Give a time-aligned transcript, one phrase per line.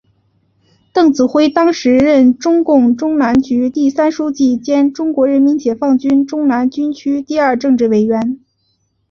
[0.91, 8.39] 邓子恢当时任中共中南局第三书记兼中国人民解放军中南军区第二政治委员。